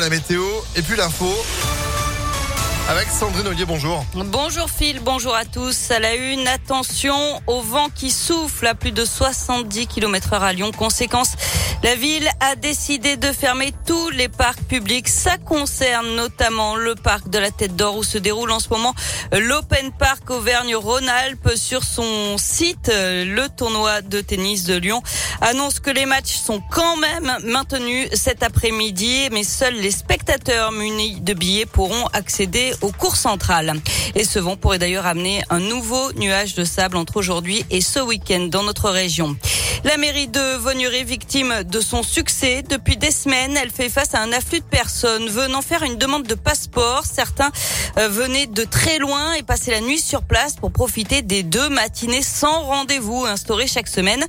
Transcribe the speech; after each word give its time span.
la 0.00 0.08
météo 0.08 0.42
et 0.76 0.82
puis 0.82 0.96
l'info. 0.96 1.30
Avec 2.88 3.08
Sandrine 3.08 3.46
Ollier, 3.46 3.64
bonjour. 3.64 4.04
Bonjour 4.14 4.68
Phil, 4.68 5.00
bonjour 5.00 5.34
à 5.34 5.46
tous. 5.46 5.90
À 5.90 5.98
la 5.98 6.14
une, 6.14 6.46
attention 6.46 7.16
au 7.46 7.62
vent 7.62 7.88
qui 7.94 8.10
souffle 8.10 8.66
à 8.66 8.74
plus 8.74 8.92
de 8.92 9.04
70 9.04 9.86
km 9.86 10.34
heure 10.34 10.42
à 10.42 10.52
Lyon. 10.52 10.70
Conséquence, 10.76 11.32
la 11.84 11.96
ville 11.96 12.30
a 12.40 12.56
décidé 12.56 13.18
de 13.18 13.30
fermer 13.30 13.74
tous 13.86 14.08
les 14.08 14.30
parcs 14.30 14.62
publics. 14.62 15.06
Ça 15.06 15.36
concerne 15.36 16.16
notamment 16.16 16.76
le 16.76 16.94
parc 16.94 17.28
de 17.28 17.38
la 17.38 17.50
Tête 17.50 17.76
d'Or 17.76 17.98
où 17.98 18.02
se 18.02 18.16
déroule 18.16 18.50
en 18.52 18.58
ce 18.58 18.70
moment 18.70 18.94
l'Open 19.32 19.92
Park 19.92 20.30
Auvergne-Rhône-Alpes. 20.30 21.50
Sur 21.56 21.84
son 21.84 22.38
site, 22.38 22.90
le 22.90 23.48
tournoi 23.54 24.00
de 24.00 24.22
tennis 24.22 24.64
de 24.64 24.76
Lyon 24.76 25.02
annonce 25.42 25.78
que 25.78 25.90
les 25.90 26.06
matchs 26.06 26.32
sont 26.32 26.62
quand 26.70 26.96
même 26.96 27.30
maintenus 27.44 28.08
cet 28.14 28.42
après-midi, 28.42 29.28
mais 29.30 29.44
seuls 29.44 29.74
les 29.74 29.90
spectateurs 29.90 30.72
munis 30.72 31.20
de 31.20 31.34
billets 31.34 31.66
pourront 31.66 32.06
accéder 32.14 32.72
au 32.80 32.92
cours 32.92 33.16
central. 33.16 33.74
Et 34.14 34.24
ce 34.24 34.38
vent 34.38 34.56
pourrait 34.56 34.78
d'ailleurs 34.78 35.04
amener 35.04 35.42
un 35.50 35.60
nouveau 35.60 36.14
nuage 36.14 36.54
de 36.54 36.64
sable 36.64 36.96
entre 36.96 37.18
aujourd'hui 37.18 37.66
et 37.70 37.82
ce 37.82 38.00
week-end 38.00 38.46
dans 38.50 38.62
notre 38.62 38.88
région. 38.88 39.36
La 39.82 39.96
mairie 39.98 40.28
de 40.28 40.56
Vaugneray, 40.56 41.04
victime 41.04 41.64
de 41.64 41.80
son 41.80 42.02
succès 42.02 42.62
depuis 42.62 42.96
des 42.96 43.10
semaines, 43.10 43.56
elle 43.60 43.70
fait 43.70 43.88
face 43.88 44.14
à 44.14 44.20
un 44.20 44.32
afflux 44.32 44.60
de 44.60 44.64
personnes 44.64 45.28
venant 45.28 45.60
faire 45.62 45.82
une 45.82 45.96
demande 45.96 46.22
de 46.22 46.34
passeport. 46.34 47.02
Certains 47.04 47.50
euh, 47.98 48.08
venaient 48.08 48.46
de 48.46 48.64
très 48.64 48.98
loin 48.98 49.32
et 49.34 49.42
passaient 49.42 49.72
la 49.72 49.80
nuit 49.80 49.98
sur 49.98 50.22
place 50.22 50.54
pour 50.54 50.70
profiter 50.70 51.22
des 51.22 51.42
deux 51.42 51.68
matinées 51.68 52.22
sans 52.22 52.62
rendez-vous 52.62 53.24
instaurées 53.26 53.66
chaque 53.66 53.88
semaine. 53.88 54.24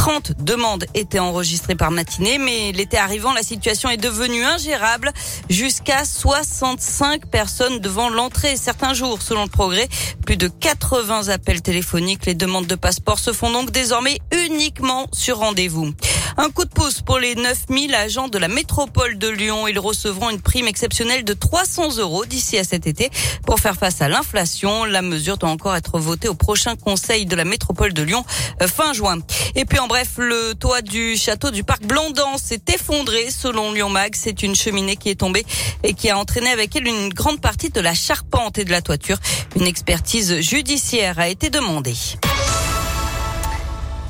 30 0.00 0.42
demandes 0.42 0.86
étaient 0.94 1.18
enregistrées 1.18 1.74
par 1.74 1.90
matinée, 1.90 2.38
mais 2.38 2.72
l'été 2.72 2.96
arrivant, 2.96 3.34
la 3.34 3.42
situation 3.42 3.90
est 3.90 3.98
devenue 3.98 4.42
ingérable. 4.42 5.12
Jusqu'à 5.50 6.06
65 6.06 7.26
personnes 7.26 7.80
devant 7.80 8.08
l'entrée. 8.08 8.56
Certains 8.56 8.94
jours, 8.94 9.20
selon 9.20 9.42
le 9.42 9.50
progrès, 9.50 9.90
plus 10.24 10.38
de 10.38 10.48
80 10.48 11.28
appels 11.28 11.60
téléphoniques. 11.60 12.24
Les 12.24 12.34
demandes 12.34 12.66
de 12.66 12.76
passeport 12.76 13.18
se 13.18 13.34
font 13.34 13.50
donc 13.50 13.72
désormais 13.72 14.20
uniquement 14.46 15.06
sur 15.12 15.36
rendez-vous. 15.36 15.92
Un 16.38 16.48
coup 16.48 16.64
de 16.64 16.70
pouce 16.70 17.02
pour 17.02 17.18
les 17.18 17.34
9000 17.34 17.94
agents 17.94 18.28
de 18.28 18.38
la 18.38 18.48
métropole 18.48 19.18
de 19.18 19.28
Lyon. 19.28 19.68
Ils 19.68 19.78
recevront 19.78 20.30
une 20.30 20.40
prime 20.40 20.66
exceptionnelle 20.66 21.24
de 21.24 21.34
300 21.34 21.98
euros 21.98 22.24
d'ici 22.24 22.56
à 22.56 22.64
cet 22.64 22.86
été 22.86 23.10
pour 23.44 23.60
faire 23.60 23.74
face 23.74 24.00
à 24.00 24.08
l'inflation. 24.08 24.86
La 24.86 25.02
mesure 25.02 25.36
doit 25.36 25.50
encore 25.50 25.76
être 25.76 25.98
votée 25.98 26.28
au 26.28 26.34
prochain 26.34 26.76
conseil 26.76 27.26
de 27.26 27.36
la 27.36 27.44
métropole 27.44 27.92
de 27.92 28.02
Lyon 28.02 28.24
euh, 28.62 28.66
fin 28.66 28.94
juin. 28.94 29.18
Et 29.54 29.66
puis 29.66 29.78
en 29.78 29.89
bref, 29.90 30.18
le 30.18 30.54
toit 30.54 30.82
du 30.82 31.16
château 31.16 31.50
du 31.50 31.64
parc 31.64 31.82
Blandan 31.82 32.38
s'est 32.38 32.62
effondré 32.72 33.28
selon 33.28 33.72
Lyon 33.72 33.88
Mag. 33.88 34.14
C'est 34.14 34.44
une 34.44 34.54
cheminée 34.54 34.94
qui 34.94 35.10
est 35.10 35.16
tombée 35.16 35.44
et 35.82 35.94
qui 35.94 36.08
a 36.08 36.16
entraîné 36.16 36.48
avec 36.48 36.76
elle 36.76 36.86
une 36.86 37.08
grande 37.08 37.40
partie 37.40 37.70
de 37.70 37.80
la 37.80 37.92
charpente 37.92 38.56
et 38.58 38.64
de 38.64 38.70
la 38.70 38.82
toiture. 38.82 39.18
Une 39.56 39.66
expertise 39.66 40.42
judiciaire 40.42 41.18
a 41.18 41.28
été 41.28 41.50
demandée. 41.50 41.96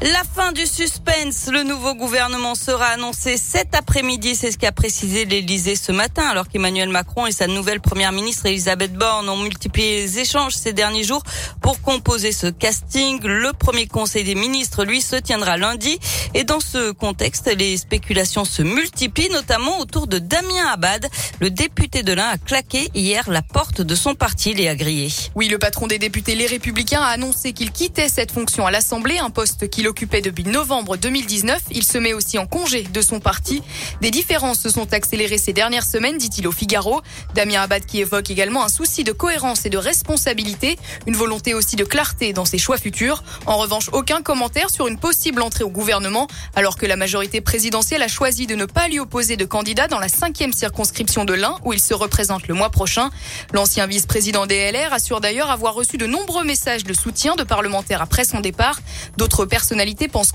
La 0.03 0.23
fin 0.25 0.53
du 0.53 0.65
suspense. 0.65 1.51
Le 1.53 1.63
nouveau 1.63 1.95
gouvernement 1.95 2.55
sera 2.55 2.87
annoncé 2.87 3.37
cet 3.37 3.75
après-midi. 3.75 4.35
C'est 4.35 4.51
ce 4.51 4.57
qu'a 4.57 4.73
précisé 4.73 5.27
l'Élysée 5.27 5.77
ce 5.77 5.93
matin, 5.93 6.27
alors 6.27 6.49
qu'Emmanuel 6.49 6.89
Macron 6.89 7.27
et 7.27 7.33
sa 7.33 7.47
nouvelle 7.47 7.83
première 7.83 8.11
ministre 8.11 8.47
Elisabeth 8.47 8.95
Borne 8.95 9.29
ont 9.29 9.37
multiplié 9.37 9.97
les 9.97 10.19
échanges 10.21 10.55
ces 10.55 10.73
derniers 10.73 11.05
jours 11.05 11.23
pour 11.61 11.83
composer 11.83 12.33
ce 12.33 12.47
casting. 12.47 13.21
Le 13.23 13.53
premier 13.53 13.87
conseil 13.87 14.25
des 14.25 14.35
ministres, 14.35 14.87
lui, 14.87 15.03
se 15.03 15.17
tiendra 15.17 15.59
lundi. 15.59 15.99
Et 16.33 16.45
dans 16.45 16.61
ce 16.61 16.93
contexte, 16.93 17.55
les 17.55 17.77
spéculations 17.77 18.47
se 18.47 18.63
multiplient, 18.63 19.29
notamment 19.29 19.81
autour 19.81 20.07
de 20.07 20.19
Damien 20.19 20.67
Abad. 20.73 21.07
Le 21.41 21.51
député 21.51 22.03
de 22.03 22.15
l'Ain 22.15 22.29
a 22.29 22.39
claqué 22.39 22.91
hier 22.95 23.29
la 23.29 23.43
porte 23.43 23.83
de 23.83 23.95
son 23.95 24.15
parti, 24.15 24.55
Léa 24.55 24.77
Grillé. 24.77 25.13
Oui, 25.35 25.49
le 25.49 25.59
patron 25.59 25.89
des 25.89 25.99
députés 25.99 26.37
Les 26.37 26.47
Républicains 26.47 27.03
a 27.03 27.09
annoncé 27.09 27.53
qu'il 27.53 27.71
quittait 27.71 28.09
cette 28.09 28.33
fonction 28.33 28.65
à 28.65 28.71
l'Assemblée, 28.71 29.19
un 29.19 29.29
poste 29.29 29.69
qu'il 29.69 29.90
occupait 29.91 30.23
depuis 30.23 30.45
novembre 30.45 30.97
2019. 30.97 31.63
Il 31.73 31.83
se 31.83 31.99
met 31.99 32.15
aussi 32.15 32.39
en 32.39 32.47
congé 32.47 32.85
de 32.85 33.03
son 33.03 33.21
parti. 33.21 33.63
Des 34.01 34.11
différences 34.11 34.61
se 34.61 34.71
sont 34.71 34.95
accélérées 34.95 35.37
ces 35.37 35.53
dernières 35.53 35.85
semaines, 35.85 36.17
dit-il 36.17 36.47
au 36.47 36.53
Figaro. 36.53 37.03
Damien 37.35 37.61
Abad 37.61 37.85
qui 37.85 38.01
évoque 38.01 38.31
également 38.31 38.65
un 38.65 38.69
souci 38.69 39.05
de 39.05 39.13
cohérence 39.13 39.67
et 39.67 39.69
de 39.69 39.77
responsabilité, 39.79 40.79
une 41.07 41.17
volonté 41.17 41.55
aussi 41.55 41.75
de 41.75 41.85
clarté 41.85 42.33
dans 42.33 42.45
ses 42.45 42.57
choix 42.57 42.79
futurs. 42.79 43.25
En 43.47 43.59
revanche, 43.59 43.91
aucun 43.93 44.23
commentaire 44.23 44.71
sur 44.71 44.87
une 44.87 44.99
possible 44.99 45.43
entrée 45.43 45.65
au 45.65 45.71
gouvernement, 45.71 46.29
alors 46.55 46.77
que 46.77 46.87
la 46.87 46.97
majorité 46.97 47.41
présidentielle 47.41 48.03
a 48.03 48.09
choisi 48.09 48.47
de 48.47 48.55
ne 48.55 48.67
pas 48.67 48.87
lui 48.87 49.01
opposer 49.01 49.37
de 49.37 49.45
candidat 49.45 49.89
dans 49.89 49.99
la 49.99 50.09
cinquième 50.09 50.53
circonscription 50.53 51.25
de 51.25 51.35
l'Ain, 51.35 51.57
où 51.65 51.73
il 51.73 51.81
se 51.81 51.95
représente 51.95 52.47
le 52.47 52.55
mois 52.55 52.71
prochain. 52.71 53.11
L'ancien 53.53 53.89
vice-président 53.89 54.47
des 54.47 54.71
LR 54.71 54.93
assure 54.93 55.21
d'ailleurs 55.21 55.51
avoir 55.51 55.75
reçu 55.75 55.99
de 55.99 56.07
nombreux 56.07 56.45
messages 56.45 56.85
de 56.85 56.95
soutien 56.95 57.35
de 57.35 57.43
parlementaires 57.43 58.03
après 58.03 58.25
son 58.25 58.39
départ. 58.41 58.79
D'autres 59.17 59.45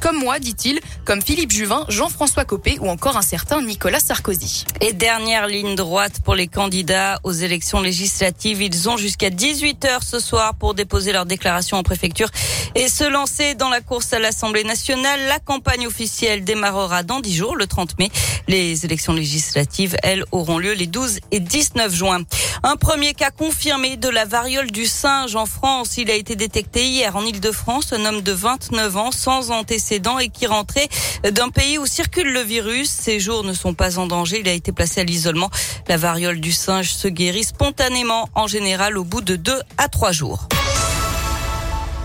comme 0.01 0.17
moi, 0.17 0.39
dit-il, 0.39 0.79
comme 1.05 1.21
Philippe 1.21 1.51
Juvin, 1.51 1.85
Jean-François 1.87 2.45
Copé 2.45 2.77
ou 2.81 2.89
encore 2.89 3.15
un 3.15 3.21
certain 3.21 3.61
Nicolas 3.61 3.99
Sarkozy. 3.99 4.65
Et 4.81 4.91
dernière 4.91 5.45
ligne 5.47 5.75
droite 5.75 6.21
pour 6.23 6.33
les 6.33 6.47
candidats 6.47 7.19
aux 7.23 7.31
élections 7.31 7.79
législatives. 7.79 8.63
Ils 8.63 8.89
ont 8.89 8.97
jusqu'à 8.97 9.29
18h 9.29 10.03
ce 10.03 10.19
soir 10.19 10.55
pour 10.55 10.73
déposer 10.73 11.11
leur 11.11 11.27
déclaration 11.27 11.77
en 11.77 11.83
préfecture 11.83 12.29
et 12.73 12.89
se 12.89 13.03
lancer 13.03 13.53
dans 13.53 13.69
la 13.69 13.81
course 13.81 14.13
à 14.13 14.19
l'Assemblée 14.19 14.63
nationale. 14.63 15.19
La 15.27 15.37
campagne 15.37 15.85
officielle 15.85 16.43
démarrera 16.43 17.03
dans 17.03 17.19
10 17.19 17.35
jours, 17.35 17.55
le 17.55 17.67
30 17.67 17.99
mai. 17.99 18.09
Les 18.47 18.83
élections 18.83 19.13
législatives, 19.13 19.95
elles, 20.01 20.25
auront 20.31 20.57
lieu 20.57 20.73
les 20.73 20.87
12 20.87 21.19
et 21.31 21.39
19 21.39 21.93
juin. 21.93 22.23
Un 22.63 22.77
premier 22.77 23.13
cas 23.13 23.29
confirmé 23.29 23.95
de 23.95 24.09
la 24.09 24.25
variole 24.25 24.71
du 24.71 24.85
singe 24.85 25.35
en 25.35 25.45
France. 25.45 25.97
Il 25.97 26.09
a 26.09 26.15
été 26.15 26.35
détecté 26.35 26.85
hier 26.85 27.15
en 27.15 27.23
Ile-de-France. 27.23 27.93
Un 27.93 28.05
homme 28.05 28.21
de 28.21 28.31
29 28.31 28.97
ans 28.97 29.11
sans 29.11 29.34
antécédents 29.41 30.19
et 30.19 30.29
qui 30.29 30.47
rentrait 30.47 30.87
d'un 31.23 31.49
pays 31.49 31.77
où 31.77 31.85
circule 31.85 32.31
le 32.31 32.41
virus. 32.41 32.89
Ses 32.89 33.19
jours 33.19 33.43
ne 33.43 33.53
sont 33.53 33.73
pas 33.73 33.97
en 33.97 34.07
danger. 34.07 34.39
Il 34.39 34.49
a 34.49 34.53
été 34.53 34.71
placé 34.71 35.01
à 35.01 35.03
l'isolement. 35.03 35.49
La 35.87 35.97
variole 35.97 36.39
du 36.39 36.51
singe 36.51 36.93
se 36.93 37.07
guérit 37.07 37.43
spontanément 37.43 38.29
en 38.35 38.47
général 38.47 38.97
au 38.97 39.03
bout 39.03 39.21
de 39.21 39.35
deux 39.35 39.61
à 39.77 39.87
trois 39.87 40.11
jours. 40.11 40.47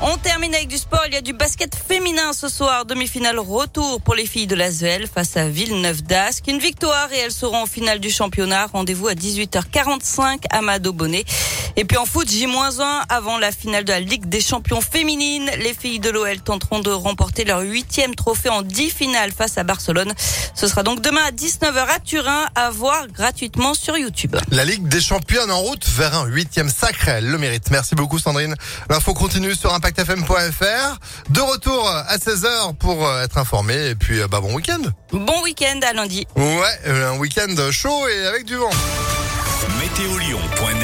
On 0.02 0.16
termine 0.16 0.54
avec 0.54 0.68
du 0.68 0.78
sport. 0.78 1.02
Il 1.08 1.12
y 1.12 1.16
a 1.16 1.20
du 1.20 1.34
basket 1.34 1.74
féminin 1.74 2.32
ce 2.32 2.48
soir. 2.48 2.86
Demi-finale 2.86 3.38
retour 3.38 4.00
pour 4.00 4.14
les 4.14 4.24
filles 4.24 4.46
de 4.46 4.54
l'Asvel 4.54 5.06
face 5.06 5.36
à 5.36 5.46
Villeneuve 5.46 6.02
d'Ascq. 6.02 6.48
Une 6.48 6.58
victoire 6.58 7.12
et 7.12 7.18
elles 7.18 7.32
seront 7.32 7.64
en 7.64 7.66
finale 7.66 8.00
du 8.00 8.08
championnat. 8.08 8.66
Rendez-vous 8.72 9.08
à 9.08 9.12
18h45 9.12 10.44
à 10.48 10.62
Mado 10.62 10.94
Bonnet. 10.94 11.26
Et 11.76 11.84
puis 11.84 11.98
en 11.98 12.06
foot, 12.06 12.28
J-1 12.28 13.02
avant 13.10 13.36
la 13.36 13.52
finale 13.52 13.84
de 13.84 13.92
la 13.92 14.00
Ligue 14.00 14.26
des 14.26 14.40
champions 14.40 14.80
féminines. 14.80 15.50
Les 15.58 15.74
filles 15.74 16.00
de 16.00 16.08
l'OL 16.08 16.40
tenteront 16.40 16.80
de 16.80 16.90
remporter 16.90 17.44
leur 17.44 17.60
huitième 17.60 18.14
trophée 18.14 18.48
en 18.48 18.62
dix 18.62 18.88
finales 18.88 19.32
face 19.32 19.58
à 19.58 19.64
Barcelone. 19.64 20.14
Ce 20.54 20.66
sera 20.66 20.82
donc 20.82 21.02
demain 21.02 21.22
à 21.28 21.30
19h 21.30 21.86
à 21.94 21.98
Turin 22.00 22.46
à 22.54 22.70
voir 22.70 23.06
gratuitement 23.08 23.74
sur 23.74 23.98
YouTube. 23.98 24.34
La 24.50 24.64
Ligue 24.64 24.88
des 24.88 25.00
champions 25.00 25.48
en 25.50 25.58
route 25.58 25.86
vers 25.90 26.14
un 26.14 26.24
huitième 26.24 26.70
sacré. 26.70 27.20
Le 27.20 27.36
mérite. 27.36 27.70
Merci 27.70 27.94
beaucoup 27.94 28.18
Sandrine. 28.18 28.54
L'info 28.88 29.12
continue 29.12 29.54
sur 29.54 29.74
Impact 29.74 29.89
impactfm.fr. 29.90 30.98
De 31.30 31.40
retour 31.40 31.88
à 31.88 32.16
16h 32.16 32.76
pour 32.76 33.06
euh, 33.06 33.24
être 33.24 33.38
informé 33.38 33.90
et 33.90 33.94
puis 33.94 34.20
euh, 34.20 34.28
bah 34.28 34.40
bon 34.40 34.54
week-end. 34.54 34.80
Bon 35.12 35.42
week-end 35.42 35.80
à 35.82 35.92
lundi. 35.92 36.26
Ouais, 36.36 36.44
euh, 36.86 37.12
un 37.12 37.18
week-end 37.18 37.54
chaud 37.70 38.08
et 38.08 38.26
avec 38.26 38.44
du 38.44 38.56
vent. 38.56 38.70
Météolion.net 39.80 40.80